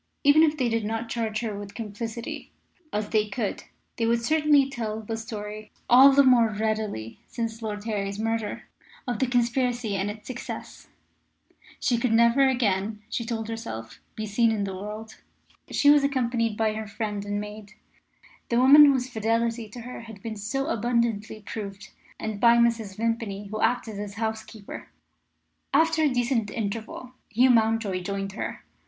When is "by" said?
16.57-16.73, 22.39-22.57